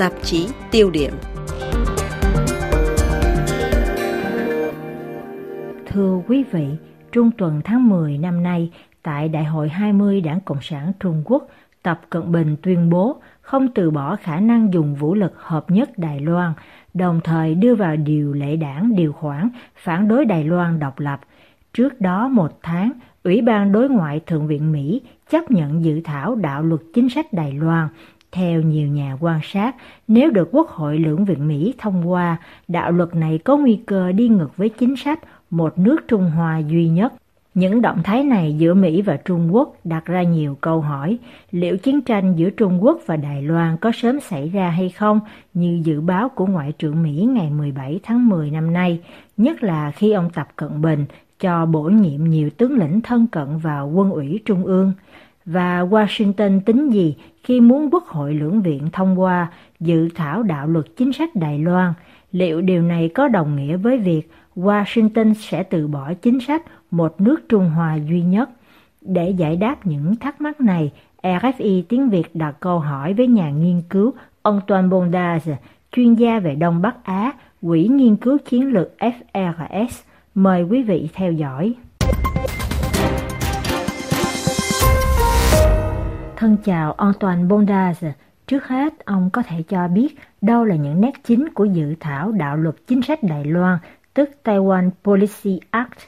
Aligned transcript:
Tạp 0.00 0.12
chí 0.22 0.48
tiêu 0.70 0.90
điểm 0.90 1.12
Thưa 5.86 6.20
quý 6.28 6.44
vị, 6.50 6.66
trung 7.12 7.30
tuần 7.38 7.60
tháng 7.64 7.88
10 7.88 8.18
năm 8.18 8.42
nay, 8.42 8.70
tại 9.02 9.28
Đại 9.28 9.44
hội 9.44 9.68
20 9.68 10.20
Đảng 10.20 10.40
Cộng 10.40 10.60
sản 10.62 10.92
Trung 11.00 11.22
Quốc, 11.24 11.48
Tập 11.82 12.00
Cận 12.10 12.32
Bình 12.32 12.56
tuyên 12.62 12.90
bố 12.90 13.20
không 13.40 13.68
từ 13.74 13.90
bỏ 13.90 14.16
khả 14.16 14.40
năng 14.40 14.72
dùng 14.72 14.94
vũ 14.94 15.14
lực 15.14 15.32
hợp 15.36 15.70
nhất 15.70 15.90
Đài 15.98 16.20
Loan, 16.20 16.52
đồng 16.94 17.20
thời 17.24 17.54
đưa 17.54 17.74
vào 17.74 17.96
điều 17.96 18.32
lệ 18.32 18.56
đảng 18.56 18.96
điều 18.96 19.12
khoản 19.12 19.48
phản 19.76 20.08
đối 20.08 20.24
Đài 20.24 20.44
Loan 20.44 20.78
độc 20.78 21.00
lập. 21.00 21.20
Trước 21.72 22.00
đó 22.00 22.28
một 22.28 22.58
tháng, 22.62 22.92
Ủy 23.24 23.42
ban 23.42 23.72
Đối 23.72 23.88
ngoại 23.88 24.20
Thượng 24.20 24.46
viện 24.46 24.72
Mỹ 24.72 25.02
chấp 25.30 25.50
nhận 25.50 25.84
dự 25.84 26.00
thảo 26.04 26.34
đạo 26.34 26.62
luật 26.62 26.80
chính 26.94 27.08
sách 27.08 27.32
Đài 27.32 27.52
Loan. 27.52 27.88
Theo 28.32 28.62
nhiều 28.62 28.88
nhà 28.88 29.16
quan 29.20 29.40
sát, 29.42 29.76
nếu 30.08 30.30
được 30.30 30.48
Quốc 30.52 30.68
hội 30.68 30.98
lưỡng 30.98 31.24
viện 31.24 31.48
Mỹ 31.48 31.74
thông 31.78 32.10
qua, 32.10 32.36
đạo 32.68 32.92
luật 32.92 33.14
này 33.14 33.38
có 33.38 33.56
nguy 33.56 33.80
cơ 33.86 34.12
đi 34.12 34.28
ngược 34.28 34.56
với 34.56 34.68
chính 34.68 34.96
sách 34.96 35.20
một 35.50 35.78
nước 35.78 35.96
Trung 36.08 36.30
Hoa 36.30 36.58
duy 36.58 36.88
nhất. 36.88 37.12
Những 37.54 37.82
động 37.82 38.02
thái 38.04 38.24
này 38.24 38.54
giữa 38.58 38.74
Mỹ 38.74 39.02
và 39.02 39.16
Trung 39.16 39.54
Quốc 39.54 39.74
đặt 39.84 40.04
ra 40.06 40.22
nhiều 40.22 40.56
câu 40.60 40.80
hỏi, 40.80 41.18
liệu 41.50 41.76
chiến 41.76 42.00
tranh 42.00 42.36
giữa 42.36 42.50
Trung 42.50 42.84
Quốc 42.84 43.00
và 43.06 43.16
Đài 43.16 43.42
Loan 43.42 43.76
có 43.76 43.92
sớm 43.94 44.20
xảy 44.20 44.48
ra 44.48 44.70
hay 44.70 44.88
không 44.88 45.20
như 45.54 45.80
dự 45.84 46.00
báo 46.00 46.28
của 46.28 46.46
Ngoại 46.46 46.72
trưởng 46.78 47.02
Mỹ 47.02 47.28
ngày 47.28 47.50
17 47.50 48.00
tháng 48.02 48.28
10 48.28 48.50
năm 48.50 48.72
nay, 48.72 49.00
nhất 49.36 49.62
là 49.62 49.90
khi 49.90 50.12
ông 50.12 50.30
Tập 50.34 50.48
Cận 50.56 50.82
Bình 50.82 51.04
cho 51.40 51.66
bổ 51.66 51.82
nhiệm 51.82 52.24
nhiều 52.24 52.50
tướng 52.50 52.78
lĩnh 52.78 53.00
thân 53.00 53.26
cận 53.26 53.58
vào 53.58 53.88
quân 53.88 54.10
ủy 54.10 54.40
Trung 54.44 54.64
ương. 54.64 54.92
Và 55.44 55.84
Washington 55.84 56.60
tính 56.60 56.90
gì 56.90 57.16
khi 57.44 57.60
muốn 57.60 57.90
Quốc 57.90 58.06
hội 58.06 58.34
lưỡng 58.34 58.62
viện 58.62 58.88
thông 58.92 59.20
qua 59.20 59.48
dự 59.80 60.08
thảo 60.14 60.42
đạo 60.42 60.66
luật 60.66 60.86
chính 60.96 61.12
sách 61.12 61.36
Đài 61.36 61.58
Loan? 61.58 61.92
Liệu 62.32 62.60
điều 62.60 62.82
này 62.82 63.08
có 63.14 63.28
đồng 63.28 63.56
nghĩa 63.56 63.76
với 63.76 63.98
việc 63.98 64.30
Washington 64.56 65.34
sẽ 65.34 65.62
từ 65.62 65.86
bỏ 65.86 66.14
chính 66.14 66.40
sách 66.40 66.62
một 66.90 67.20
nước 67.20 67.48
Trung 67.48 67.70
Hoa 67.70 67.96
duy 67.96 68.22
nhất? 68.22 68.50
Để 69.00 69.30
giải 69.30 69.56
đáp 69.56 69.86
những 69.86 70.16
thắc 70.16 70.40
mắc 70.40 70.60
này, 70.60 70.92
RFI 71.22 71.82
tiếng 71.88 72.10
Việt 72.10 72.34
đặt 72.34 72.54
câu 72.60 72.78
hỏi 72.78 73.14
với 73.14 73.26
nhà 73.26 73.50
nghiên 73.50 73.82
cứu 73.90 74.12
ông 74.42 74.54
Antoine 74.54 74.88
Bondage, 74.88 75.56
chuyên 75.92 76.14
gia 76.14 76.38
về 76.38 76.54
Đông 76.54 76.82
Bắc 76.82 77.04
Á, 77.04 77.32
Quỹ 77.62 77.88
Nghiên 77.88 78.16
cứu 78.16 78.38
Chiến 78.38 78.72
lược 78.72 78.92
FRS. 78.98 80.02
Mời 80.34 80.62
quý 80.62 80.82
vị 80.82 81.08
theo 81.14 81.32
dõi. 81.32 81.74
Thân 86.40 86.56
chào 86.64 86.92
Antoine 86.92 87.44
Bondage. 87.44 88.12
Trước 88.46 88.66
hết, 88.66 89.04
ông 89.04 89.30
có 89.32 89.42
thể 89.42 89.62
cho 89.68 89.88
biết 89.88 90.08
đâu 90.40 90.64
là 90.64 90.74
những 90.74 91.00
nét 91.00 91.12
chính 91.24 91.48
của 91.54 91.64
dự 91.64 91.94
thảo 92.00 92.32
đạo 92.32 92.56
luật 92.56 92.74
chính 92.86 93.02
sách 93.02 93.22
Đài 93.22 93.44
Loan, 93.44 93.78
tức 94.14 94.30
Taiwan 94.44 94.90
Policy 95.04 95.60
Act. 95.70 95.98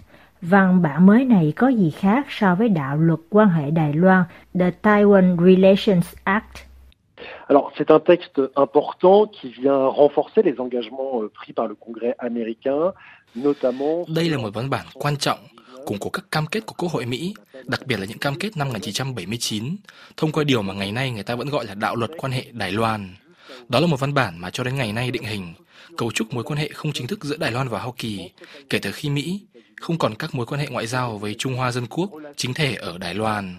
Văn 0.43 0.83
bản 0.83 1.07
mới 1.07 1.25
này 1.25 1.53
có 1.57 1.69
gì 1.69 1.91
khác 1.91 2.27
so 2.29 2.55
với 2.55 2.69
đạo 2.69 2.97
luật 2.97 3.19
quan 3.31 3.49
hệ 3.49 3.71
Đài 3.71 3.93
Loan, 3.93 4.25
The 4.59 4.71
Taiwan 4.83 5.37
Relations 5.37 6.15
Act? 6.25 6.57
Alors, 7.49 7.73
c'est 7.79 7.91
un 7.91 8.01
texte 8.07 8.41
important 8.55 9.27
qui 9.27 9.53
vient 9.63 9.89
renforcer 9.97 10.43
les 10.45 10.55
engagements 10.59 11.23
euh, 11.23 11.29
pris 11.29 11.53
par 11.57 11.69
le 11.69 11.75
Congrès 11.75 12.15
américain, 12.19 12.93
notamment... 13.35 14.05
Đây 14.15 14.31
là 14.31 14.39
một 14.39 14.51
văn 14.55 14.71
bản 14.71 14.87
quan 14.95 15.17
trọng 15.17 15.39
củng 15.87 15.99
cố 15.99 16.11
các 16.11 16.25
cam 16.31 16.47
kết 16.47 16.67
của 16.67 16.75
Quốc 16.79 16.93
hội 16.93 17.07
Mỹ, 17.07 17.35
đặc 17.65 17.87
biệt 17.87 17.97
là 18.01 18.07
những 18.07 18.19
cam 18.19 18.35
kết 18.35 18.57
năm 18.57 18.69
1979, 18.69 19.77
thông 20.17 20.33
qua 20.33 20.45
điều 20.45 20.63
mà 20.63 20.75
ngày 20.75 20.93
nay 20.93 21.11
người 21.11 21.23
ta 21.23 21.35
vẫn 21.35 21.49
gọi 21.49 21.67
là 21.67 21.75
đạo 21.75 21.97
luật 21.97 22.11
quan 22.19 22.33
hệ 22.33 22.45
Đài 22.53 22.73
Loan. 22.73 23.15
Đó 23.69 23.81
là 23.81 23.87
một 23.87 24.01
văn 24.01 24.15
bản 24.15 24.39
mà 24.39 24.51
cho 24.51 24.65
đến 24.65 24.77
ngày 24.77 24.93
nay 24.93 25.11
định 25.11 25.23
hình, 25.23 25.55
cấu 25.97 26.13
trúc 26.13 26.35
mối 26.35 26.45
quan 26.45 26.59
hệ 26.59 26.69
không 26.69 26.93
chính 26.93 27.07
thức 27.07 27.25
giữa 27.25 27.37
Đài 27.37 27.53
Loan 27.53 27.69
và 27.69 27.81
Hoa 27.81 27.93
Kỳ 27.97 28.31
kể 28.71 28.79
từ 28.79 28.93
khi 28.93 29.11
Mỹ 29.11 29.41
không 29.83 29.99
còn 29.99 30.15
các 30.15 30.35
mối 30.35 30.47
quan 30.47 30.61
hệ 30.61 30.67
ngoại 30.67 30.87
giao 30.87 31.19
với 31.19 31.35
Trung 31.39 31.55
Hoa 31.55 31.73
Dân 31.73 31.87
Quốc 31.87 32.11
chính 32.37 32.55
thể 32.55 32.75
ở 32.75 32.99
Đài 32.99 33.15
Loan. 33.15 33.57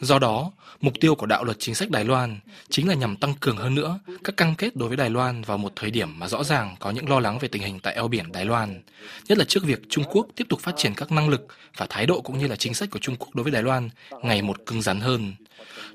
Do 0.00 0.18
đó, 0.18 0.52
mục 0.80 0.94
tiêu 1.00 1.14
của 1.14 1.26
đạo 1.26 1.44
luật 1.44 1.56
chính 1.60 1.74
sách 1.74 1.90
Đài 1.90 2.04
Loan 2.04 2.40
chính 2.70 2.88
là 2.88 2.94
nhằm 2.94 3.16
tăng 3.16 3.34
cường 3.40 3.56
hơn 3.56 3.74
nữa 3.74 4.00
các 4.24 4.36
cam 4.36 4.54
kết 4.54 4.76
đối 4.76 4.88
với 4.88 4.96
Đài 4.96 5.10
Loan 5.10 5.42
vào 5.42 5.58
một 5.58 5.72
thời 5.76 5.90
điểm 5.90 6.18
mà 6.18 6.28
rõ 6.28 6.44
ràng 6.44 6.76
có 6.80 6.90
những 6.90 7.08
lo 7.08 7.20
lắng 7.20 7.38
về 7.38 7.48
tình 7.48 7.62
hình 7.62 7.80
tại 7.82 7.94
eo 7.94 8.08
biển 8.08 8.32
Đài 8.32 8.44
Loan, 8.44 8.82
nhất 9.28 9.38
là 9.38 9.44
trước 9.44 9.64
việc 9.64 9.80
Trung 9.88 10.04
Quốc 10.04 10.26
tiếp 10.36 10.44
tục 10.48 10.60
phát 10.60 10.74
triển 10.76 10.94
các 10.94 11.12
năng 11.12 11.28
lực 11.28 11.46
và 11.76 11.86
thái 11.88 12.06
độ 12.06 12.20
cũng 12.20 12.38
như 12.38 12.46
là 12.46 12.56
chính 12.56 12.74
sách 12.74 12.90
của 12.90 12.98
Trung 12.98 13.16
Quốc 13.16 13.34
đối 13.34 13.44
với 13.44 13.52
Đài 13.52 13.62
Loan 13.62 13.90
ngày 14.22 14.42
một 14.42 14.66
cứng 14.66 14.82
rắn 14.82 15.00
hơn. 15.00 15.34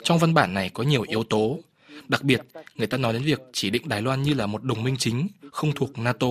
Trong 0.04 0.20
văn 0.20 0.34
bản 0.34 0.54
này 0.54 0.70
có 0.70 0.84
nhiều 0.84 1.06
yếu 1.08 1.24
tố, 1.24 1.60
đặc 2.08 2.24
biệt 2.24 2.42
người 2.76 2.88
ta 2.88 2.98
nói 2.98 3.14
đến 3.14 3.24
việc 3.24 3.40
chỉ 3.54 3.70
định 3.70 3.90
Đài 3.90 4.02
Loan 4.02 4.24
như 4.24 4.34
là 4.34 4.46
một 4.46 4.64
đồng 4.64 4.84
minh 4.84 4.96
chính 5.00 5.28
không 5.52 5.72
thuộc 5.72 6.00
NATO. 6.00 6.28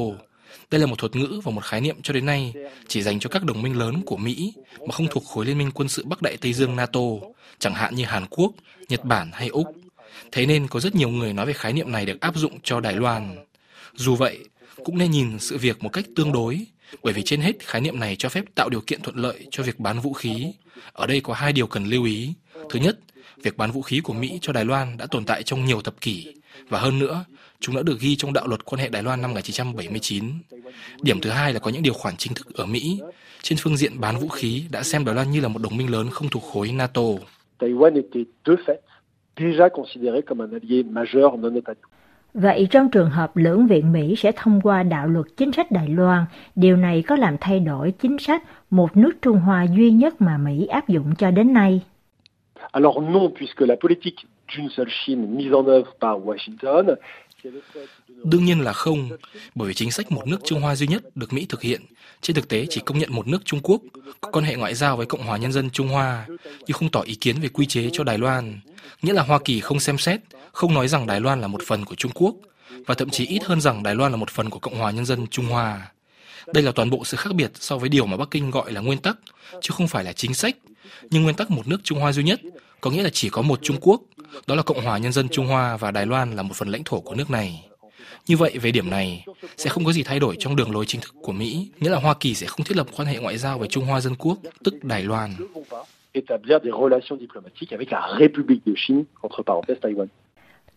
Đây 0.71 0.81
là 0.81 0.87
một 0.87 0.99
thuật 0.99 1.17
ngữ 1.17 1.41
và 1.45 1.53
một 1.53 1.65
khái 1.65 1.81
niệm 1.81 1.97
cho 2.03 2.15
đến 2.15 2.27
nay 2.27 2.53
chỉ 2.89 3.03
dành 3.03 3.21
cho 3.21 3.31
các 3.31 3.45
đồng 3.45 3.63
minh 3.63 3.79
lớn 3.79 4.03
của 4.07 4.17
Mỹ 4.17 4.55
mà 4.81 4.93
không 4.93 5.07
thuộc 5.11 5.25
khối 5.25 5.47
liên 5.47 5.59
minh 5.59 5.71
quân 5.75 5.89
sự 5.89 6.05
Bắc 6.05 6.23
Đại 6.23 6.37
Tây 6.37 6.53
Dương 6.53 6.77
NATO, 6.77 7.01
chẳng 7.59 7.75
hạn 7.75 7.95
như 7.95 8.05
Hàn 8.05 8.27
Quốc, 8.31 8.53
Nhật 8.89 9.05
Bản 9.05 9.31
hay 9.33 9.49
Úc. 9.49 9.67
Thế 10.33 10.47
nên 10.47 10.69
có 10.69 10.81
rất 10.81 10.95
nhiều 10.95 11.09
người 11.09 11.33
nói 11.33 11.47
về 11.47 11.53
khái 11.53 11.73
niệm 11.73 11.93
này 11.93 12.07
được 12.07 12.21
áp 12.21 12.37
dụng 12.37 12.61
cho 12.63 12.81
Đài 12.81 12.95
Loan. 12.95 13.37
Dù 13.95 14.17
vậy, 14.17 14.39
cũng 14.85 14.99
nên 14.99 15.11
nhìn 15.11 15.39
sự 15.39 15.59
việc 15.59 15.83
một 15.83 15.89
cách 15.89 16.05
tương 16.17 16.33
đối, 16.33 16.67
bởi 17.03 17.13
vì 17.13 17.23
trên 17.23 17.41
hết 17.41 17.53
khái 17.67 17.81
niệm 17.81 18.01
này 18.01 18.17
cho 18.17 18.29
phép 18.29 18.45
tạo 18.55 18.69
điều 18.69 18.81
kiện 18.81 19.01
thuận 19.01 19.17
lợi 19.17 19.47
cho 19.51 19.63
việc 19.63 19.79
bán 19.81 20.01
vũ 20.01 20.13
khí. 20.13 20.53
Ở 20.93 21.07
đây 21.07 21.21
có 21.21 21.35
hai 21.35 21.53
điều 21.53 21.67
cần 21.67 21.85
lưu 21.85 22.05
ý. 22.05 22.33
Thứ 22.71 22.79
nhất, 22.79 22.99
việc 23.43 23.57
bán 23.57 23.73
vũ 23.73 23.83
khí 23.83 24.01
của 24.01 24.13
Mỹ 24.13 24.39
cho 24.43 24.53
Đài 24.53 24.65
Loan 24.65 24.97
đã 24.97 25.07
tồn 25.07 25.25
tại 25.25 25.43
trong 25.43 25.65
nhiều 25.65 25.81
thập 25.81 26.01
kỷ, 26.01 26.35
và 26.69 26.81
hơn 26.81 26.99
nữa, 26.99 27.25
chúng 27.63 27.77
đã 27.77 27.83
được 27.83 28.01
ghi 28.01 28.17
trong 28.17 28.33
đạo 28.33 28.47
luật 28.47 28.65
quan 28.65 28.81
hệ 28.81 28.89
Đài 28.89 29.03
Loan 29.03 29.23
năm 29.23 29.31
1979. 29.31 30.25
Điểm 31.03 31.21
thứ 31.21 31.31
hai 31.31 31.53
là 31.53 31.59
có 31.61 31.71
những 31.71 31.83
điều 31.83 31.93
khoản 31.93 32.15
chính 32.17 32.35
thức 32.35 32.55
ở 32.55 32.67
Mỹ 32.67 33.01
trên 33.43 33.59
phương 33.61 33.77
diện 33.77 34.01
bán 34.01 34.17
vũ 34.17 34.29
khí 34.29 34.65
đã 34.71 34.83
xem 34.83 35.05
Đài 35.05 35.15
Loan 35.15 35.31
như 35.31 35.41
là 35.41 35.49
một 35.49 35.63
đồng 35.63 35.77
minh 35.77 35.91
lớn 35.91 36.07
không 36.11 36.29
thuộc 36.29 36.43
khối 36.43 36.73
NATO. 36.73 37.03
Vậy 42.35 42.69
trong 42.71 42.91
trường 42.91 43.11
hợp 43.11 43.37
lưỡng 43.37 43.67
viện 43.67 43.93
Mỹ 43.93 44.15
sẽ 44.19 44.33
thông 44.37 44.61
qua 44.61 44.83
đạo 44.83 45.07
luật 45.07 45.27
chính 45.37 45.53
sách 45.53 45.71
Đài 45.71 45.89
Loan, 45.89 46.25
điều 46.55 46.77
này 46.77 47.03
có 47.03 47.17
làm 47.17 47.37
thay 47.41 47.61
đổi 47.61 47.91
chính 47.91 48.19
sách 48.19 48.43
một 48.71 48.97
nước 48.97 49.13
Trung 49.23 49.39
Hoa 49.39 49.67
duy 49.77 49.91
nhất 49.91 50.21
mà 50.21 50.39
Mỹ 50.39 50.67
áp 50.67 50.89
dụng 50.89 51.15
cho 51.19 51.31
đến 51.31 51.53
nay? 51.53 51.81
Alors 52.73 52.97
non, 52.97 53.29
puisque 53.39 53.67
la 53.67 53.77
politique 53.81 54.25
d'une 54.49 54.69
seule 54.77 54.91
Chine 55.05 55.27
mise 55.27 55.53
en 55.53 55.67
œuvre 55.67 55.93
par 56.01 56.17
Washington 56.17 56.97
Đương 58.25 58.45
nhiên 58.45 58.61
là 58.61 58.73
không, 58.73 59.11
bởi 59.55 59.69
vì 59.69 59.75
chính 59.75 59.91
sách 59.91 60.13
một 60.13 60.27
nước 60.27 60.41
Trung 60.45 60.61
Hoa 60.61 60.77
duy 60.77 60.87
nhất 60.87 61.17
được 61.17 61.33
Mỹ 61.33 61.47
thực 61.49 61.63
hiện, 61.63 61.83
trên 62.21 62.37
thực 62.37 62.49
tế 62.49 62.67
chỉ 62.71 62.81
công 62.85 62.99
nhận 62.99 63.13
một 63.13 63.27
nước 63.27 63.45
Trung 63.45 63.61
Quốc 63.63 63.83
có 64.21 64.31
quan 64.31 64.45
hệ 64.45 64.57
ngoại 64.57 64.75
giao 64.75 64.97
với 64.97 65.07
Cộng 65.07 65.23
hòa 65.23 65.37
Nhân 65.37 65.53
dân 65.53 65.71
Trung 65.71 65.89
Hoa, 65.89 66.27
nhưng 66.67 66.77
không 66.77 66.91
tỏ 66.91 67.01
ý 67.01 67.15
kiến 67.15 67.41
về 67.41 67.49
quy 67.49 67.67
chế 67.67 67.91
cho 67.93 68.05
Đài 68.05 68.19
Loan. 68.19 68.61
Nghĩa 69.03 69.13
là 69.13 69.23
Hoa 69.23 69.39
Kỳ 69.45 69.61
không 69.61 69.81
xem 69.81 69.99
xét, 69.99 70.21
không 70.53 70.75
nói 70.75 70.89
rằng 70.89 71.07
Đài 71.07 71.21
Loan 71.21 71.41
là 71.41 71.47
một 71.47 71.63
phần 71.67 71.85
của 71.85 71.95
Trung 71.95 72.13
Quốc, 72.15 72.35
và 72.87 72.95
thậm 72.95 73.11
chí 73.11 73.27
ít 73.27 73.45
hơn 73.45 73.61
rằng 73.61 73.83
Đài 73.83 73.95
Loan 73.95 74.13
là 74.13 74.17
một 74.17 74.31
phần 74.31 74.51
của 74.51 74.59
Cộng 74.59 74.79
hòa 74.79 74.91
Nhân 74.91 75.05
dân 75.05 75.27
Trung 75.27 75.47
Hoa. 75.47 75.93
Đây 76.47 76.63
là 76.63 76.73
toàn 76.73 76.91
bộ 76.91 77.05
sự 77.05 77.17
khác 77.17 77.35
biệt 77.35 77.51
so 77.55 77.79
với 77.79 77.89
điều 77.89 78.07
mà 78.07 78.17
Bắc 78.17 78.31
Kinh 78.31 78.51
gọi 78.51 78.73
là 78.73 78.81
nguyên 78.81 78.99
tắc, 78.99 79.17
chứ 79.61 79.71
không 79.73 79.89
phải 79.89 80.05
là 80.05 80.13
chính 80.13 80.35
sách. 80.35 80.57
Nhưng 81.11 81.23
nguyên 81.23 81.37
tắc 81.37 81.51
một 81.51 81.69
nước 81.69 81.81
Trung 81.85 82.01
Hoa 82.01 82.13
duy 82.13 82.23
nhất 82.23 82.41
có 82.81 82.91
nghĩa 82.91 83.03
là 83.03 83.11
chỉ 83.13 83.29
có 83.29 83.43
một 83.43 83.59
Trung 83.63 83.77
Quốc, 83.81 84.03
đó 84.47 84.55
là 84.55 84.63
Cộng 84.63 84.85
hòa 84.85 84.99
Nhân 84.99 85.13
dân 85.13 85.29
Trung 85.29 85.47
Hoa 85.47 85.77
và 85.77 85.91
Đài 85.91 86.07
Loan 86.07 86.37
là 86.37 86.43
một 86.43 86.55
phần 86.57 86.69
lãnh 86.69 86.85
thổ 86.85 87.01
của 87.01 87.15
nước 87.15 87.31
này. 87.31 87.69
Như 88.27 88.37
vậy, 88.37 88.59
về 88.59 88.71
điểm 88.71 88.91
này, 88.91 89.25
sẽ 89.57 89.71
không 89.71 89.85
có 89.85 89.93
gì 89.93 90.03
thay 90.03 90.21
đổi 90.21 90.37
trong 90.39 90.57
đường 90.57 90.73
lối 90.73 90.87
chính 90.87 91.01
thức 91.01 91.15
của 91.23 91.33
Mỹ, 91.33 91.71
nghĩa 91.81 91.91
là 91.91 91.99
Hoa 91.99 92.15
Kỳ 92.21 92.35
sẽ 92.35 92.47
không 92.47 92.65
thiết 92.65 92.77
lập 92.77 92.87
quan 92.97 93.09
hệ 93.09 93.19
ngoại 93.19 93.39
giao 93.39 93.59
với 93.59 93.69
Trung 93.69 93.85
Hoa 93.85 94.01
Dân 94.01 94.15
Quốc, 94.19 94.39
tức 94.65 94.75
Đài 94.83 95.03
Loan. 95.03 95.31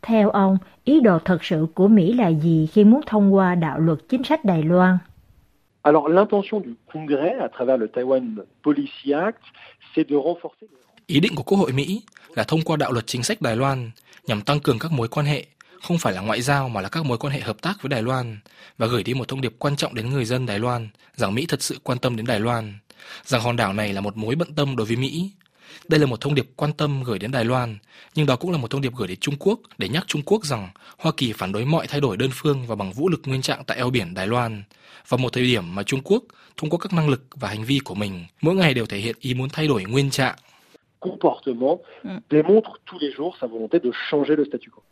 Theo 0.01 0.29
ông, 0.29 0.57
ý 0.83 0.99
đồ 0.99 1.19
thật 1.25 1.37
sự 1.43 1.67
của 1.73 1.87
Mỹ 1.87 2.13
là 2.13 2.27
gì 2.27 2.67
khi 2.73 2.83
muốn 2.83 3.01
thông 3.05 3.33
qua 3.33 3.55
đạo 3.55 3.79
luật 3.79 3.99
chính 4.09 4.23
sách 4.23 4.45
Đài 4.45 4.63
Loan? 4.63 4.97
Alors 5.81 6.07
l'intention 6.07 6.61
du 6.65 6.73
Congrès 6.93 7.39
à 7.39 7.47
travers 7.47 7.77
le 7.77 7.87
Taiwan 7.87 8.35
Policy 8.63 9.13
Act, 9.13 9.41
c'est 9.93 10.09
de 10.09 10.15
renforcer 10.15 10.67
Ý 11.07 11.19
định 11.19 11.35
của 11.35 11.43
Quốc 11.43 11.57
hội 11.57 11.71
Mỹ 11.71 12.01
là 12.35 12.43
thông 12.43 12.61
qua 12.61 12.77
đạo 12.77 12.91
luật 12.91 13.07
chính 13.07 13.23
sách 13.23 13.41
Đài 13.41 13.55
Loan 13.55 13.91
nhằm 14.27 14.41
tăng 14.41 14.59
cường 14.59 14.79
các 14.79 14.91
mối 14.91 15.07
quan 15.07 15.25
hệ, 15.25 15.45
không 15.81 15.97
phải 15.97 16.13
là 16.13 16.21
ngoại 16.21 16.41
giao 16.41 16.69
mà 16.69 16.81
là 16.81 16.89
các 16.89 17.05
mối 17.05 17.17
quan 17.17 17.33
hệ 17.33 17.39
hợp 17.39 17.61
tác 17.61 17.81
với 17.81 17.89
Đài 17.89 18.01
Loan 18.01 18.39
và 18.77 18.87
gửi 18.87 19.03
đi 19.03 19.13
một 19.13 19.27
thông 19.27 19.41
điệp 19.41 19.55
quan 19.59 19.75
trọng 19.75 19.95
đến 19.95 20.09
người 20.09 20.25
dân 20.25 20.45
Đài 20.45 20.59
Loan 20.59 20.89
rằng 21.15 21.35
Mỹ 21.35 21.45
thật 21.49 21.63
sự 21.63 21.79
quan 21.83 21.97
tâm 21.97 22.15
đến 22.15 22.25
Đài 22.25 22.39
Loan, 22.39 22.73
rằng 23.25 23.41
hòn 23.41 23.55
đảo 23.55 23.73
này 23.73 23.93
là 23.93 24.01
một 24.01 24.17
mối 24.17 24.35
bận 24.35 24.55
tâm 24.55 24.75
đối 24.75 24.87
với 24.87 24.95
Mỹ. 24.95 25.31
Đây 25.87 25.99
là 25.99 26.05
một 26.05 26.21
thông 26.21 26.35
điệp 26.35 26.49
quan 26.55 26.73
tâm 26.73 27.03
gửi 27.03 27.19
đến 27.19 27.31
Đài 27.31 27.45
Loan, 27.45 27.77
nhưng 28.15 28.25
đó 28.25 28.35
cũng 28.35 28.51
là 28.51 28.57
một 28.57 28.71
thông 28.71 28.81
điệp 28.81 28.93
gửi 28.95 29.07
đến 29.07 29.17
Trung 29.21 29.35
Quốc 29.39 29.59
để 29.77 29.89
nhắc 29.89 30.03
Trung 30.07 30.21
Quốc 30.25 30.45
rằng 30.45 30.69
Hoa 30.97 31.11
Kỳ 31.17 31.33
phản 31.33 31.51
đối 31.51 31.65
mọi 31.65 31.87
thay 31.87 32.01
đổi 32.01 32.17
đơn 32.17 32.29
phương 32.33 32.67
và 32.67 32.75
bằng 32.75 32.93
vũ 32.93 33.09
lực 33.09 33.21
nguyên 33.25 33.41
trạng 33.41 33.63
tại 33.63 33.77
eo 33.77 33.89
biển 33.89 34.13
Đài 34.13 34.27
Loan, 34.27 34.63
vào 35.07 35.17
một 35.17 35.33
thời 35.33 35.43
điểm 35.43 35.75
mà 35.75 35.83
Trung 35.83 36.01
Quốc, 36.03 36.23
thông 36.57 36.69
qua 36.69 36.79
các 36.81 36.93
năng 36.93 37.09
lực 37.09 37.23
và 37.35 37.49
hành 37.49 37.65
vi 37.65 37.79
của 37.79 37.95
mình, 37.95 38.25
mỗi 38.41 38.55
ngày 38.55 38.73
đều 38.73 38.85
thể 38.85 38.97
hiện 38.97 39.15
ý 39.19 39.33
muốn 39.33 39.49
thay 39.49 39.67
đổi 39.67 39.83
nguyên 39.83 40.09
trạng 40.09 40.35
comportement 41.09 41.79
démontre 42.29 42.71
tous 42.85 42.99
les 43.01 43.11
jours 43.17 43.37
sa 43.41 43.47
volonté 43.47 43.79
de 43.83 43.91
changer 44.09 44.35
le 44.35 44.43
statu 44.45 44.71
quo. 44.71 44.83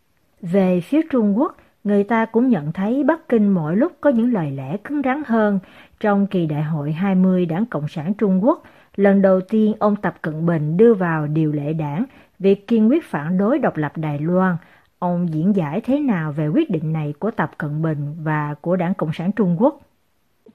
Về 0.41 0.81
phía 0.81 1.01
Trung 1.09 1.37
Quốc, 1.37 1.57
người 1.83 2.03
ta 2.03 2.25
cũng 2.25 2.49
nhận 2.49 2.71
thấy 2.71 3.03
Bắc 3.03 3.29
Kinh 3.29 3.49
mỗi 3.49 3.75
lúc 3.75 3.91
có 4.01 4.09
những 4.09 4.33
lời 4.33 4.51
lẽ 4.51 4.77
cứng 4.83 5.01
rắn 5.01 5.23
hơn. 5.25 5.59
Trong 5.99 6.27
kỳ 6.27 6.45
đại 6.45 6.63
hội 6.63 6.91
20 6.91 7.45
Đảng 7.45 7.65
Cộng 7.65 7.87
sản 7.87 8.13
Trung 8.13 8.43
Quốc, 8.43 8.63
lần 8.95 9.21
đầu 9.21 9.41
tiên 9.41 9.73
ông 9.79 9.95
Tập 9.95 10.15
Cận 10.21 10.45
Bình 10.45 10.77
đưa 10.77 10.93
vào 10.93 11.27
điều 11.27 11.51
lệ 11.51 11.73
đảng 11.73 12.05
việc 12.39 12.67
kiên 12.67 12.89
quyết 12.89 13.03
phản 13.03 13.37
đối 13.37 13.59
độc 13.59 13.77
lập 13.77 13.97
Đài 13.97 14.19
Loan. 14.19 14.57
Ông 14.99 15.33
diễn 15.33 15.55
giải 15.55 15.81
thế 15.81 15.99
nào 15.99 16.31
về 16.31 16.47
quyết 16.47 16.69
định 16.69 16.93
này 16.93 17.13
của 17.19 17.31
Tập 17.31 17.51
Cận 17.57 17.81
Bình 17.81 18.15
và 18.23 18.55
của 18.61 18.75
Đảng 18.75 18.93
Cộng 18.93 19.13
sản 19.13 19.31
Trung 19.31 19.55
Quốc? 19.59 19.79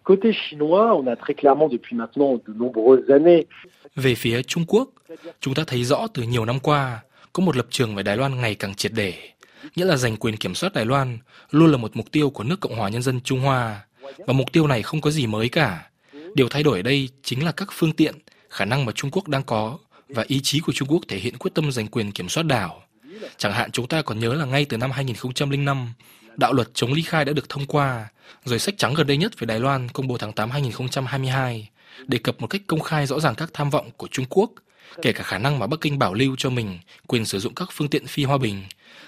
Côté 0.08 0.32
chinois, 0.32 0.88
on 0.98 1.06
a 1.06 1.16
très 1.16 1.34
clairement 1.34 1.68
depuis 1.68 1.94
maintenant 1.94 2.38
de 2.46 2.52
nombreuses 2.54 3.10
années. 3.10 3.46
Về 3.96 4.14
phía 4.14 4.42
Trung 4.42 4.64
Quốc, 4.66 4.90
chúng 5.40 5.54
ta 5.54 5.64
thấy 5.66 5.84
rõ 5.84 6.06
từ 6.14 6.22
nhiều 6.22 6.44
năm 6.44 6.60
qua 6.60 7.00
có 7.32 7.42
một 7.42 7.56
lập 7.56 7.66
trường 7.70 7.94
về 7.94 8.02
Đài 8.02 8.16
Loan 8.16 8.40
ngày 8.40 8.54
càng 8.54 8.74
triệt 8.74 8.92
để, 8.94 9.14
nghĩa 9.76 9.84
là 9.84 9.96
giành 9.96 10.16
quyền 10.16 10.36
kiểm 10.36 10.54
soát 10.54 10.72
Đài 10.74 10.84
Loan 10.84 11.18
luôn 11.50 11.70
là 11.70 11.76
một 11.76 11.96
mục 11.96 12.12
tiêu 12.12 12.30
của 12.30 12.44
nước 12.44 12.60
Cộng 12.60 12.76
hòa 12.76 12.88
Nhân 12.88 13.02
dân 13.02 13.20
Trung 13.20 13.40
Hoa, 13.40 13.86
và 14.18 14.32
mục 14.32 14.52
tiêu 14.52 14.66
này 14.66 14.82
không 14.82 15.00
có 15.00 15.10
gì 15.10 15.26
mới 15.26 15.48
cả. 15.48 15.90
Điều 16.34 16.48
thay 16.48 16.62
đổi 16.62 16.78
ở 16.78 16.82
đây 16.82 17.08
chính 17.22 17.44
là 17.44 17.52
các 17.52 17.68
phương 17.72 17.92
tiện, 17.92 18.14
khả 18.50 18.64
năng 18.64 18.84
mà 18.84 18.92
Trung 18.92 19.10
Quốc 19.10 19.28
đang 19.28 19.42
có 19.42 19.78
và 20.08 20.24
ý 20.28 20.40
chí 20.40 20.60
của 20.60 20.72
Trung 20.72 20.88
Quốc 20.88 21.02
thể 21.08 21.18
hiện 21.18 21.36
quyết 21.38 21.54
tâm 21.54 21.72
giành 21.72 21.86
quyền 21.86 22.12
kiểm 22.12 22.28
soát 22.28 22.46
đảo. 22.46 22.82
Chẳng 23.36 23.52
hạn 23.52 23.70
chúng 23.70 23.86
ta 23.86 24.02
còn 24.02 24.18
nhớ 24.18 24.34
là 24.34 24.44
ngay 24.44 24.64
từ 24.64 24.76
năm 24.76 24.90
2005, 24.90 25.92
đạo 26.38 26.52
luật 26.52 26.68
chống 26.74 26.92
ly 26.92 27.02
khai 27.02 27.24
đã 27.24 27.32
được 27.32 27.48
thông 27.48 27.66
qua, 27.66 28.08
rồi 28.44 28.58
sách 28.58 28.74
trắng 28.78 28.94
gần 28.94 29.06
đây 29.06 29.16
nhất 29.16 29.32
về 29.38 29.46
Đài 29.46 29.60
Loan 29.60 29.88
công 29.88 30.08
bố 30.08 30.16
tháng 30.18 30.32
8 30.32 30.50
2022 30.50 31.70
đề 32.06 32.18
cập 32.18 32.40
một 32.40 32.46
cách 32.46 32.62
công 32.66 32.80
khai 32.80 33.06
rõ 33.06 33.20
ràng 33.20 33.34
các 33.34 33.50
tham 33.52 33.70
vọng 33.70 33.90
của 33.96 34.08
Trung 34.10 34.26
Quốc, 34.28 34.50
kể 35.02 35.12
cả 35.12 35.22
khả 35.22 35.38
năng 35.38 35.58
mà 35.58 35.66
Bắc 35.66 35.80
Kinh 35.80 35.98
bảo 35.98 36.14
lưu 36.14 36.36
cho 36.38 36.50
mình 36.50 36.78
quyền 37.06 37.24
sử 37.24 37.38
dụng 37.38 37.54
các 37.54 37.68
phương 37.72 37.88
tiện 37.88 38.06
phi 38.06 38.24
hòa 38.24 38.38
bình, 38.38 38.62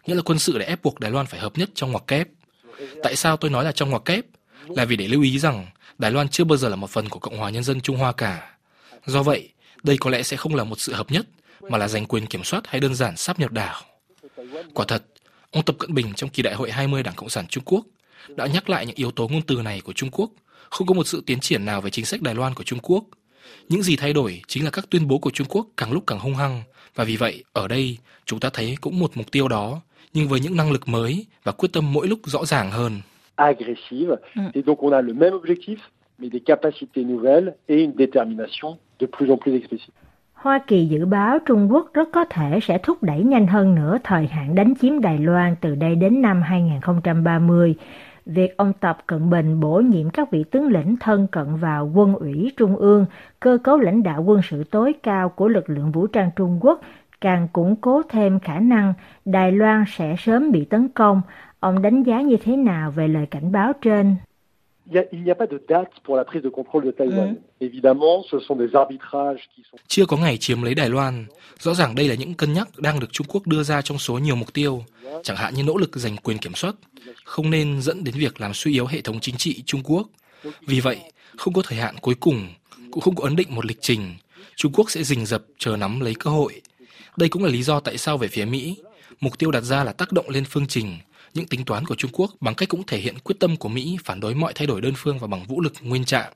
nghĩa 0.06 0.14
là 0.14 0.22
quân 0.22 0.38
sự 0.38 0.58
để 0.58 0.64
ép 0.64 0.82
buộc 0.82 1.00
Đài 1.00 1.10
Loan 1.10 1.26
phải 1.26 1.40
hợp 1.40 1.58
nhất 1.58 1.70
trong 1.74 1.92
ngoặc 1.92 2.06
kép. 2.06 2.28
Tại 3.02 3.16
sao 3.16 3.36
tôi 3.36 3.50
nói 3.50 3.64
là 3.64 3.72
trong 3.72 3.90
ngoặc 3.90 4.04
kép? 4.04 4.24
Là 4.68 4.84
vì 4.84 4.96
để 4.96 5.08
lưu 5.08 5.22
ý 5.22 5.38
rằng 5.38 5.66
Đài 5.98 6.10
Loan 6.10 6.28
chưa 6.28 6.44
bao 6.44 6.56
giờ 6.56 6.68
là 6.68 6.76
một 6.76 6.90
phần 6.90 7.08
của 7.08 7.18
Cộng 7.18 7.38
hòa 7.38 7.50
Nhân 7.50 7.64
dân 7.64 7.80
Trung 7.80 7.96
Hoa 7.96 8.12
cả. 8.12 8.56
Do 9.06 9.22
vậy, 9.22 9.48
đây 9.82 9.96
có 10.00 10.10
lẽ 10.10 10.22
sẽ 10.22 10.36
không 10.36 10.54
là 10.54 10.64
một 10.64 10.80
sự 10.80 10.92
hợp 10.92 11.10
nhất, 11.10 11.26
mà 11.60 11.78
là 11.78 11.88
giành 11.88 12.06
quyền 12.06 12.26
kiểm 12.26 12.44
soát 12.44 12.66
hay 12.66 12.80
đơn 12.80 12.94
giản 12.94 13.16
sáp 13.16 13.38
nhập 13.38 13.52
đảo. 13.52 13.82
Quả 14.74 14.84
thật, 14.88 15.02
ông 15.50 15.64
Tập 15.64 15.76
Cận 15.78 15.94
Bình 15.94 16.06
trong 16.16 16.30
kỳ 16.30 16.42
đại 16.42 16.54
hội 16.54 16.70
20 16.70 17.02
Đảng 17.02 17.14
Cộng 17.14 17.28
sản 17.28 17.46
Trung 17.48 17.64
Quốc 17.66 17.86
đã 18.28 18.46
nhắc 18.46 18.70
lại 18.70 18.86
những 18.86 18.96
yếu 18.96 19.10
tố 19.10 19.28
ngôn 19.28 19.42
từ 19.42 19.62
này 19.62 19.80
của 19.84 19.92
Trung 19.92 20.10
Quốc. 20.12 20.30
Không 20.70 20.86
có 20.86 20.94
một 20.94 21.06
sự 21.06 21.22
tiến 21.26 21.40
triển 21.40 21.64
nào 21.64 21.80
về 21.80 21.90
chính 21.90 22.04
sách 22.04 22.22
Đài 22.22 22.34
Loan 22.34 22.54
của 22.54 22.64
Trung 22.64 22.78
Quốc. 22.82 23.04
Những 23.68 23.82
gì 23.82 23.96
thay 23.96 24.12
đổi 24.12 24.42
chính 24.46 24.64
là 24.64 24.70
các 24.70 24.90
tuyên 24.90 25.08
bố 25.08 25.18
của 25.18 25.30
Trung 25.30 25.46
Quốc 25.50 25.66
càng 25.76 25.92
lúc 25.92 26.04
càng 26.06 26.18
hung 26.18 26.34
hăng 26.34 26.62
và 26.94 27.04
vì 27.04 27.16
vậy 27.16 27.44
ở 27.52 27.68
đây 27.68 27.98
chúng 28.24 28.40
ta 28.40 28.50
thấy 28.52 28.76
cũng 28.80 28.98
một 28.98 29.10
mục 29.14 29.30
tiêu 29.32 29.48
đó 29.48 29.80
nhưng 30.12 30.28
với 30.28 30.40
những 30.40 30.56
năng 30.56 30.72
lực 30.72 30.88
mới 30.88 31.26
và 31.44 31.52
quyết 31.52 31.68
tâm 31.72 31.92
mỗi 31.92 32.08
lúc 32.08 32.18
rõ 32.24 32.44
ràng 32.44 32.70
hơn. 32.70 33.00
Agressive 33.34 34.16
ừ. 34.36 34.42
et 34.54 34.64
donc 34.66 34.78
on 34.78 34.92
a 34.92 35.00
le 35.00 35.12
même 35.12 35.32
objectif 35.32 35.76
mais 36.18 36.32
des 36.32 36.42
capacités 36.46 37.04
nouvelles 37.04 37.52
et 37.66 37.76
une 37.84 37.92
détermination 37.98 38.76
de 39.00 39.06
plus 39.06 39.30
en 39.30 39.36
plus 39.36 39.54
explicite. 39.54 39.94
Hoa 40.40 40.58
Kỳ 40.66 40.86
dự 40.86 41.06
báo 41.06 41.38
Trung 41.46 41.72
Quốc 41.72 41.90
rất 41.94 42.08
có 42.12 42.24
thể 42.24 42.58
sẽ 42.62 42.78
thúc 42.78 43.02
đẩy 43.02 43.22
nhanh 43.22 43.46
hơn 43.46 43.74
nữa 43.74 43.98
thời 44.04 44.26
hạn 44.26 44.54
đánh 44.54 44.74
chiếm 44.80 45.00
Đài 45.00 45.18
Loan 45.18 45.56
từ 45.60 45.74
đây 45.74 45.94
đến 45.94 46.22
năm 46.22 46.42
2030. 46.42 47.74
Việc 48.26 48.56
ông 48.56 48.72
Tập 48.72 48.98
Cận 49.06 49.30
Bình 49.30 49.60
bổ 49.60 49.80
nhiệm 49.80 50.10
các 50.10 50.30
vị 50.30 50.44
tướng 50.50 50.68
lĩnh 50.68 50.96
thân 51.00 51.26
cận 51.26 51.56
vào 51.56 51.90
quân 51.94 52.14
ủy 52.14 52.52
trung 52.56 52.76
ương, 52.76 53.06
cơ 53.40 53.58
cấu 53.64 53.78
lãnh 53.78 54.02
đạo 54.02 54.22
quân 54.22 54.40
sự 54.42 54.64
tối 54.64 54.92
cao 55.02 55.28
của 55.28 55.48
lực 55.48 55.70
lượng 55.70 55.92
vũ 55.92 56.06
trang 56.06 56.30
Trung 56.36 56.58
Quốc 56.60 56.80
càng 57.20 57.48
củng 57.52 57.76
cố 57.76 58.02
thêm 58.08 58.40
khả 58.40 58.58
năng 58.58 58.94
Đài 59.24 59.52
Loan 59.52 59.84
sẽ 59.88 60.14
sớm 60.18 60.52
bị 60.52 60.64
tấn 60.64 60.88
công. 60.88 61.22
Ông 61.60 61.82
đánh 61.82 62.02
giá 62.02 62.20
như 62.20 62.36
thế 62.44 62.56
nào 62.56 62.90
về 62.90 63.08
lời 63.08 63.26
cảnh 63.26 63.52
báo 63.52 63.72
trên? 63.82 64.16
Chưa 69.88 70.06
có 70.06 70.16
ngày 70.16 70.36
chiếm 70.36 70.62
lấy 70.62 70.74
Đài 70.74 70.88
Loan. 70.88 71.26
Rõ 71.58 71.74
ràng 71.74 71.94
đây 71.94 72.08
là 72.08 72.14
những 72.14 72.34
cân 72.34 72.52
nhắc 72.52 72.68
đang 72.78 73.00
được 73.00 73.12
Trung 73.12 73.26
Quốc 73.30 73.46
đưa 73.46 73.62
ra 73.62 73.82
trong 73.82 73.98
số 73.98 74.18
nhiều 74.18 74.36
mục 74.36 74.52
tiêu, 74.52 74.84
chẳng 75.22 75.36
hạn 75.36 75.54
như 75.54 75.62
nỗ 75.62 75.76
lực 75.76 75.96
giành 75.96 76.16
quyền 76.16 76.38
kiểm 76.38 76.54
soát, 76.54 76.74
không 77.24 77.50
nên 77.50 77.82
dẫn 77.82 78.04
đến 78.04 78.14
việc 78.18 78.40
làm 78.40 78.54
suy 78.54 78.72
yếu 78.72 78.86
hệ 78.86 79.00
thống 79.00 79.20
chính 79.20 79.36
trị 79.36 79.62
Trung 79.66 79.82
Quốc. 79.84 80.08
Vì 80.60 80.80
vậy, 80.80 80.98
không 81.36 81.54
có 81.54 81.62
thời 81.62 81.78
hạn 81.78 81.94
cuối 82.00 82.14
cùng, 82.20 82.48
cũng 82.90 83.00
không 83.00 83.14
có 83.14 83.24
ấn 83.24 83.36
định 83.36 83.48
một 83.50 83.66
lịch 83.66 83.78
trình. 83.80 84.14
Trung 84.56 84.72
Quốc 84.72 84.90
sẽ 84.90 85.02
rình 85.02 85.26
rập 85.26 85.42
chờ 85.58 85.76
nắm 85.76 86.00
lấy 86.00 86.14
cơ 86.14 86.30
hội. 86.30 86.60
Đây 87.16 87.28
cũng 87.28 87.44
là 87.44 87.50
lý 87.50 87.62
do 87.62 87.80
tại 87.80 87.98
sao 87.98 88.18
về 88.18 88.28
phía 88.28 88.44
Mỹ, 88.44 88.76
mục 89.20 89.38
tiêu 89.38 89.50
đặt 89.50 89.60
ra 89.60 89.84
là 89.84 89.92
tác 89.92 90.12
động 90.12 90.30
lên 90.30 90.44
phương 90.44 90.66
trình, 90.66 90.98
những 91.34 91.46
tính 91.46 91.64
toán 91.64 91.86
của 91.86 91.94
Trung 91.94 92.10
Quốc 92.14 92.30
bằng 92.40 92.54
cách 92.54 92.68
cũng 92.68 92.86
thể 92.86 92.98
hiện 92.98 93.18
quyết 93.18 93.36
tâm 93.40 93.56
của 93.56 93.68
Mỹ 93.68 93.98
phản 94.04 94.20
đối 94.20 94.34
mọi 94.34 94.52
thay 94.54 94.66
đổi 94.66 94.80
đơn 94.80 94.94
phương 94.96 95.18
và 95.18 95.26
bằng 95.26 95.44
vũ 95.44 95.60
lực 95.60 95.72
nguyên 95.80 96.04
trạng. 96.04 96.32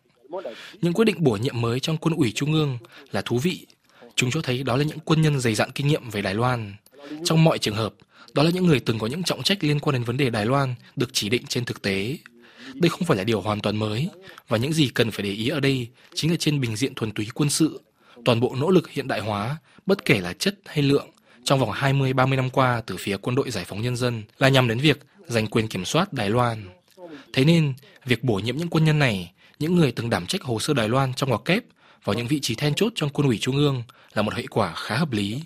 Những 0.82 0.93
quyết 0.93 1.05
định 1.05 1.17
bổ 1.19 1.37
nhiệm 1.37 1.61
mới 1.61 1.81
trong 1.81 1.97
quân 1.97 2.15
ủy 2.15 2.32
trung 2.32 2.53
ương 2.53 2.79
là 3.12 3.23
thú 3.23 3.38
vị. 3.38 3.67
Chúng 4.17 4.31
cho 4.31 4.43
thấy 4.43 4.62
đó 4.62 4.76
là 4.76 4.85
những 4.85 4.99
quân 5.05 5.23
nhân 5.23 5.41
dày 5.41 5.55
dặn 5.55 5.71
kinh 5.75 5.88
nghiệm 5.88 6.11
về 6.11 6.23
Đài 6.23 6.35
Loan. 6.35 6.75
Trong 7.25 7.44
mọi 7.44 7.59
trường 7.59 7.75
hợp, 7.75 7.94
đó 8.32 8.43
là 8.43 8.50
những 8.50 8.67
người 8.67 8.81
từng 8.81 8.99
có 8.99 9.06
những 9.06 9.23
trọng 9.23 9.43
trách 9.43 9.65
liên 9.65 9.81
quan 9.81 9.94
đến 9.94 10.05
vấn 10.05 10.17
đề 10.17 10.31
Đài 10.31 10.47
Loan 10.47 10.75
được 10.97 11.11
chỉ 11.12 11.29
định 11.29 11.43
trên 11.49 11.65
thực 11.65 11.82
tế. 11.82 12.19
Đây 12.75 12.88
không 12.88 13.05
phải 13.05 13.17
là 13.17 13.25
điều 13.25 13.41
hoàn 13.41 13.61
toàn 13.61 13.77
mới, 13.77 14.09
và 14.49 14.59
những 14.59 14.73
gì 14.73 14.88
cần 14.88 15.11
phải 15.11 15.23
để 15.23 15.31
ý 15.31 15.49
ở 15.49 15.61
đây 15.61 15.88
chính 16.15 16.31
là 16.31 16.37
trên 16.37 16.61
bình 16.61 16.77
diện 16.77 16.94
thuần 16.94 17.12
túy 17.12 17.29
quân 17.35 17.50
sự, 17.50 17.81
toàn 18.25 18.41
bộ 18.41 18.55
nỗ 18.61 18.70
lực 18.70 18.91
hiện 18.91 19.09
đại 19.09 19.20
hóa, 19.20 19.56
bất 19.87 20.05
kể 20.05 20.20
là 20.20 20.32
chất 20.32 20.59
hay 20.67 20.82
lượng, 20.82 21.11
trong 21.44 21.58
vòng 21.58 21.70
20-30 21.70 22.37
năm 22.37 22.50
qua 22.50 22.82
từ 22.87 22.96
phía 22.99 23.17
quân 23.23 23.35
đội 23.35 23.50
giải 23.50 23.64
phóng 23.67 23.82
nhân 23.82 23.96
dân 23.96 24.23
là 24.38 24.49
nhằm 24.49 24.69
đến 24.69 24.79
việc 24.79 25.00
giành 25.26 25.46
quyền 25.46 25.69
kiểm 25.69 25.85
soát 25.85 26.12
Đài 26.12 26.31
Loan. 26.31 26.58
Thế 27.32 27.44
nên, 27.44 27.73
việc 28.05 28.25
bổ 28.25 28.35
nhiệm 28.35 28.56
những 28.56 28.69
quân 28.69 28.85
nhân 28.85 28.99
này, 28.99 29.32
những 29.58 29.76
người 29.76 29.93
từng 29.93 30.11
đảm 30.11 30.26
trách 30.26 30.43
hồ 30.43 30.58
sơ 30.58 30.75
Đài 30.75 30.88
Loan 30.88 31.12
trong 31.14 31.29
ngoặc 31.29 31.44
kép 31.44 31.64
vào 32.05 32.14
những 32.14 32.26
vị 32.26 32.41
trí 32.41 32.55
then 32.55 32.75
chốt 32.75 32.93
trong 32.94 33.11
quân 33.12 33.26
ủy 33.26 33.38
trung 33.41 33.56
ương 33.56 33.82
là 34.14 34.23
một 34.23 34.35
hệ 34.35 34.44
quả 34.50 34.73
khá 34.75 34.96
hợp 34.96 35.12
lý. 35.12 35.43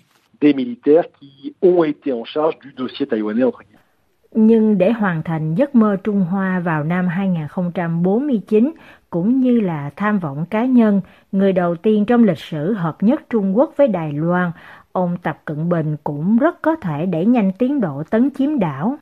Nhưng 4.31 4.77
để 4.77 4.91
hoàn 4.91 5.23
thành 5.23 5.55
giấc 5.55 5.75
mơ 5.75 5.97
Trung 6.03 6.21
Hoa 6.21 6.59
vào 6.59 6.83
năm 6.83 7.07
2049 7.07 8.71
cũng 9.09 9.39
như 9.39 9.59
là 9.59 9.89
tham 9.95 10.19
vọng 10.19 10.45
cá 10.49 10.65
nhân, 10.65 11.01
người 11.31 11.53
đầu 11.53 11.75
tiên 11.75 12.05
trong 12.05 12.23
lịch 12.23 12.39
sử 12.39 12.73
hợp 12.73 13.03
nhất 13.03 13.21
Trung 13.29 13.57
Quốc 13.57 13.73
với 13.77 13.87
Đài 13.87 14.13
Loan, 14.13 14.51
ông 14.91 15.17
Tập 15.23 15.41
Cận 15.45 15.69
Bình 15.69 15.95
cũng 16.03 16.37
rất 16.37 16.61
có 16.61 16.75
thể 16.75 17.05
đẩy 17.05 17.25
nhanh 17.25 17.51
tiến 17.59 17.81
độ 17.81 18.03
tấn 18.09 18.29
chiếm 18.37 18.59
đảo. 18.59 18.97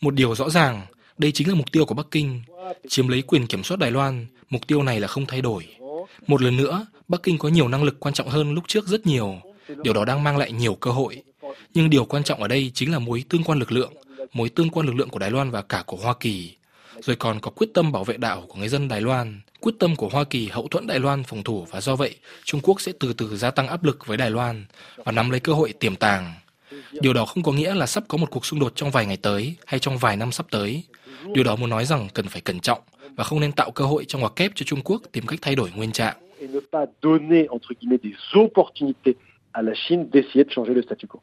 Một 0.00 0.14
điều 0.14 0.34
rõ 0.34 0.50
ràng, 0.50 0.80
đây 1.18 1.32
chính 1.32 1.48
là 1.48 1.54
mục 1.54 1.72
tiêu 1.72 1.84
của 1.84 1.94
Bắc 1.94 2.06
Kinh, 2.10 2.40
chiếm 2.88 3.08
lấy 3.08 3.22
quyền 3.22 3.46
kiểm 3.46 3.62
soát 3.62 3.76
Đài 3.80 3.90
Loan, 3.90 4.26
mục 4.50 4.66
tiêu 4.66 4.82
này 4.82 5.00
là 5.00 5.08
không 5.08 5.26
thay 5.26 5.40
đổi. 5.40 5.66
Một 6.26 6.42
lần 6.42 6.56
nữa, 6.56 6.86
Bắc 7.08 7.22
Kinh 7.22 7.38
có 7.38 7.48
nhiều 7.48 7.68
năng 7.68 7.82
lực 7.82 8.00
quan 8.00 8.14
trọng 8.14 8.28
hơn 8.28 8.54
lúc 8.54 8.64
trước 8.66 8.86
rất 8.86 9.06
nhiều, 9.06 9.34
điều 9.82 9.94
đó 9.94 10.04
đang 10.04 10.24
mang 10.24 10.36
lại 10.36 10.52
nhiều 10.52 10.74
cơ 10.74 10.90
hội. 10.90 11.22
Nhưng 11.74 11.90
điều 11.90 12.04
quan 12.04 12.22
trọng 12.22 12.42
ở 12.42 12.48
đây 12.48 12.70
chính 12.74 12.92
là 12.92 12.98
mối 12.98 13.24
tương 13.28 13.44
quan 13.44 13.58
lực 13.58 13.72
lượng, 13.72 13.92
mối 14.32 14.48
tương 14.48 14.70
quan 14.70 14.86
lực 14.86 14.94
lượng 14.94 15.08
của 15.08 15.18
Đài 15.18 15.30
Loan 15.30 15.50
và 15.50 15.62
cả 15.62 15.82
của 15.86 15.96
Hoa 15.96 16.14
Kỳ 16.20 16.56
rồi 17.02 17.16
còn 17.16 17.40
có 17.40 17.50
quyết 17.50 17.68
tâm 17.74 17.92
bảo 17.92 18.04
vệ 18.04 18.16
đảo 18.16 18.44
của 18.48 18.58
người 18.58 18.68
dân 18.68 18.88
Đài 18.88 19.00
Loan, 19.00 19.40
quyết 19.60 19.72
tâm 19.78 19.96
của 19.96 20.08
Hoa 20.08 20.24
Kỳ 20.24 20.48
hậu 20.48 20.68
thuẫn 20.68 20.86
Đài 20.86 20.98
Loan 20.98 21.22
phòng 21.24 21.42
thủ 21.42 21.66
và 21.70 21.80
do 21.80 21.96
vậy 21.96 22.14
Trung 22.44 22.60
Quốc 22.60 22.80
sẽ 22.80 22.92
từ 23.00 23.12
từ 23.12 23.36
gia 23.36 23.50
tăng 23.50 23.68
áp 23.68 23.84
lực 23.84 24.06
với 24.06 24.16
Đài 24.16 24.30
Loan 24.30 24.64
và 24.96 25.12
nắm 25.12 25.30
lấy 25.30 25.40
cơ 25.40 25.52
hội 25.52 25.72
tiềm 25.72 25.96
tàng. 25.96 26.34
Điều 26.92 27.12
đó 27.12 27.24
không 27.24 27.42
có 27.42 27.52
nghĩa 27.52 27.74
là 27.74 27.86
sắp 27.86 28.04
có 28.08 28.18
một 28.18 28.30
cuộc 28.30 28.46
xung 28.46 28.60
đột 28.60 28.72
trong 28.76 28.90
vài 28.90 29.06
ngày 29.06 29.16
tới 29.16 29.54
hay 29.66 29.80
trong 29.80 29.98
vài 29.98 30.16
năm 30.16 30.32
sắp 30.32 30.46
tới. 30.50 30.82
Điều 31.34 31.44
đó 31.44 31.56
muốn 31.56 31.70
nói 31.70 31.84
rằng 31.84 32.08
cần 32.14 32.26
phải 32.28 32.40
cẩn 32.40 32.60
trọng 32.60 32.80
và 33.16 33.24
không 33.24 33.40
nên 33.40 33.52
tạo 33.52 33.70
cơ 33.70 33.84
hội 33.84 34.04
trong 34.04 34.20
ngoặc 34.20 34.36
kép 34.36 34.52
cho 34.54 34.64
Trung 34.64 34.80
Quốc 34.84 35.02
tìm 35.12 35.26
cách 35.26 35.38
thay 35.42 35.54
đổi 35.54 35.70
nguyên 35.76 35.92
trạng. 35.92 36.16
à 39.52 39.62
la 39.62 39.72
Chine 39.74 40.08
d'essayer 40.12 40.44
de 40.44 40.50
changer 40.50 40.74
le 40.74 40.82
statu 40.82 41.06
quo. 41.06 41.20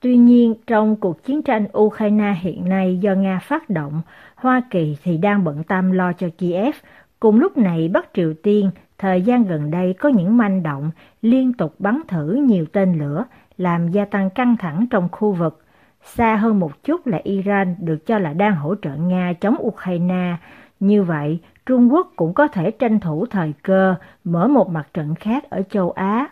Tuy 0.00 0.16
nhiên, 0.16 0.54
trong 0.66 0.96
cuộc 0.96 1.24
chiến 1.24 1.42
tranh 1.42 1.66
Ukraine 1.78 2.34
hiện 2.40 2.68
nay 2.68 2.98
do 3.00 3.14
Nga 3.14 3.38
phát 3.38 3.70
động, 3.70 4.02
Hoa 4.34 4.62
Kỳ 4.70 4.96
thì 5.02 5.16
đang 5.16 5.44
bận 5.44 5.64
tâm 5.64 5.92
lo 5.92 6.12
cho 6.12 6.28
Kiev. 6.38 6.74
Cùng 7.20 7.40
lúc 7.40 7.58
này, 7.58 7.88
Bắc 7.88 8.08
Triều 8.14 8.34
Tiên 8.42 8.70
thời 8.98 9.22
gian 9.22 9.44
gần 9.44 9.70
đây 9.70 9.94
có 9.98 10.08
những 10.08 10.36
manh 10.36 10.62
động 10.62 10.90
liên 11.22 11.52
tục 11.52 11.74
bắn 11.78 12.00
thử 12.08 12.34
nhiều 12.34 12.66
tên 12.72 12.98
lửa, 12.98 13.24
làm 13.56 13.88
gia 13.88 14.04
tăng 14.04 14.30
căng 14.30 14.56
thẳng 14.56 14.86
trong 14.90 15.08
khu 15.12 15.32
vực. 15.32 15.64
Xa 16.02 16.36
hơn 16.36 16.60
một 16.60 16.84
chút 16.84 17.06
là 17.06 17.20
Iran 17.24 17.74
được 17.78 18.06
cho 18.06 18.18
là 18.18 18.32
đang 18.32 18.56
hỗ 18.56 18.74
trợ 18.82 18.94
Nga 18.94 19.32
chống 19.40 19.56
Ukraine. 19.60 20.36
Như 20.80 21.02
vậy, 21.02 21.38
Trung 21.66 21.92
Quốc 21.92 22.12
cũng 22.16 22.34
có 22.34 22.48
thể 22.48 22.70
tranh 22.70 23.00
thủ 23.00 23.26
thời 23.26 23.52
cơ 23.62 23.94
mở 24.24 24.48
một 24.48 24.70
mặt 24.70 24.88
trận 24.94 25.14
khác 25.14 25.50
ở 25.50 25.62
châu 25.70 25.90
Á 25.90 26.28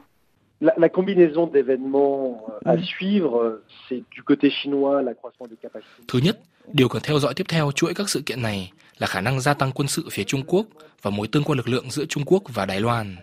la, 0.61 0.75
la, 0.77 0.89
combinaison 0.89 1.47
d'événements 1.47 2.41
à 2.65 2.75
ừ. 2.75 2.81
suivre, 2.83 3.61
c'est 3.89 4.03
du 4.15 4.23
côté 4.23 4.51
chinois 4.51 5.03
l'accroissement 5.03 5.49
des 5.51 5.57
capacités. 5.63 6.05
Thứ 6.09 6.19
nhất, 6.19 6.39
điều 6.73 6.89
cần 6.89 7.03
theo 7.03 7.19
dõi 7.19 7.35
tiếp 7.35 7.45
theo 7.49 7.73
chuỗi 7.73 7.95
các 7.95 8.09
sự 8.09 8.23
kiện 8.27 8.43
này 8.43 8.73
là 8.99 9.07
khả 9.07 9.21
năng 9.21 9.41
gia 9.41 9.55
tăng 9.55 9.73
quân 9.73 9.89
sự 9.89 10.09
phía 10.11 10.25
Trung 10.25 10.43
Quốc 10.47 10.67
và 11.03 11.11
mối 11.11 11.29
tương 11.29 11.45
quan 11.45 11.57
lực 11.57 11.69
lượng 11.69 11.91
giữa 11.91 12.05
Trung 12.05 12.23
Quốc 12.27 12.43
và 12.55 12.67
Đài 12.67 12.81
Loan. 12.81 13.17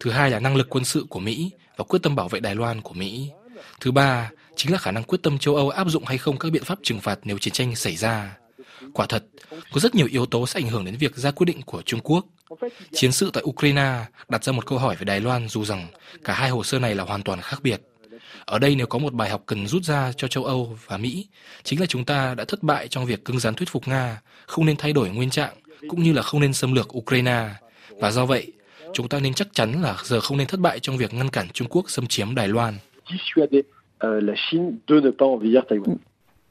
Thứ 0.00 0.10
hai 0.10 0.30
là 0.30 0.40
năng 0.40 0.56
lực 0.56 0.66
quân 0.70 0.84
sự 0.84 1.06
của 1.08 1.20
Mỹ 1.20 1.50
và 1.76 1.84
quyết 1.84 2.02
tâm 2.02 2.16
bảo 2.16 2.28
vệ 2.28 2.40
Đài 2.40 2.54
Loan 2.54 2.80
của 2.80 2.94
Mỹ. 2.94 3.30
Thứ 3.80 3.92
ba, 3.92 4.30
chính 4.56 4.72
là 4.72 4.78
khả 4.78 4.90
năng 4.90 5.02
quyết 5.02 5.22
tâm 5.22 5.38
châu 5.38 5.56
Âu 5.56 5.70
áp 5.70 5.88
dụng 5.88 6.04
hay 6.04 6.18
không 6.18 6.38
các 6.38 6.52
biện 6.52 6.64
pháp 6.64 6.78
trừng 6.82 7.00
phạt 7.00 7.18
nếu 7.24 7.38
chiến 7.38 7.54
tranh 7.54 7.74
xảy 7.74 7.96
ra. 7.96 8.36
Quả 8.92 9.06
thật, 9.06 9.24
có 9.50 9.80
rất 9.80 9.94
nhiều 9.94 10.06
yếu 10.10 10.26
tố 10.26 10.46
sẽ 10.46 10.60
ảnh 10.60 10.68
hưởng 10.68 10.84
đến 10.84 10.96
việc 10.98 11.16
ra 11.16 11.30
quyết 11.30 11.44
định 11.44 11.62
của 11.62 11.82
Trung 11.82 12.00
Quốc. 12.00 12.26
Chiến 12.92 13.12
sự 13.12 13.30
tại 13.32 13.42
Ukraine 13.46 14.04
đặt 14.28 14.44
ra 14.44 14.52
một 14.52 14.66
câu 14.66 14.78
hỏi 14.78 14.96
về 14.98 15.04
Đài 15.04 15.20
Loan 15.20 15.48
dù 15.48 15.64
rằng 15.64 15.86
cả 16.24 16.34
hai 16.34 16.50
hồ 16.50 16.64
sơ 16.64 16.78
này 16.78 16.94
là 16.94 17.04
hoàn 17.04 17.22
toàn 17.22 17.40
khác 17.40 17.60
biệt. 17.62 17.80
Ở 18.44 18.58
đây 18.58 18.74
nếu 18.74 18.86
có 18.86 18.98
một 18.98 19.12
bài 19.14 19.30
học 19.30 19.42
cần 19.46 19.66
rút 19.66 19.84
ra 19.84 20.12
cho 20.16 20.28
châu 20.28 20.44
Âu 20.44 20.78
và 20.86 20.96
Mỹ, 20.96 21.26
chính 21.62 21.80
là 21.80 21.86
chúng 21.86 22.04
ta 22.04 22.34
đã 22.34 22.44
thất 22.44 22.62
bại 22.62 22.88
trong 22.88 23.06
việc 23.06 23.24
cứng 23.24 23.38
rắn 23.38 23.54
thuyết 23.54 23.68
phục 23.68 23.88
Nga 23.88 24.20
không 24.46 24.66
nên 24.66 24.76
thay 24.76 24.92
đổi 24.92 25.08
nguyên 25.08 25.30
trạng 25.30 25.54
cũng 25.88 26.02
như 26.02 26.12
là 26.12 26.22
không 26.22 26.40
nên 26.40 26.52
xâm 26.52 26.74
lược 26.74 26.96
Ukraine. 26.96 27.48
Và 27.88 28.10
do 28.10 28.26
vậy, 28.26 28.52
chúng 28.92 29.08
ta 29.08 29.20
nên 29.20 29.34
chắc 29.34 29.48
chắn 29.52 29.82
là 29.82 29.96
giờ 30.04 30.20
không 30.20 30.38
nên 30.38 30.46
thất 30.46 30.60
bại 30.60 30.80
trong 30.80 30.96
việc 30.96 31.14
ngăn 31.14 31.28
cản 31.28 31.48
Trung 31.52 31.68
Quốc 31.70 31.90
xâm 31.90 32.06
chiếm 32.06 32.34
Đài 32.34 32.48
Loan. 32.48 32.74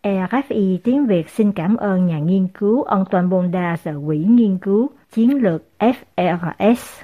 RFI 0.04 0.78
tiếng 0.84 1.06
Việt 1.06 1.30
xin 1.30 1.52
cảm 1.52 1.76
ơn 1.76 2.06
nhà 2.06 2.20
nghiên 2.20 2.48
cứu 2.48 2.84
Antoine 2.84 3.28
Bonda 3.28 3.78
ở 3.86 3.94
Quỹ 4.06 4.18
Nghiên 4.18 4.58
cứu 4.58 4.90
Chiến 5.12 5.44
lược 5.44 5.64
FRS. 5.80 7.04